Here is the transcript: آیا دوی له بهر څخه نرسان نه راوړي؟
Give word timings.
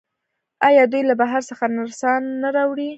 آیا 0.67 0.83
دوی 0.91 1.01
له 1.09 1.15
بهر 1.21 1.41
څخه 1.49 1.63
نرسان 1.77 2.21
نه 2.41 2.49
راوړي؟ 2.55 2.89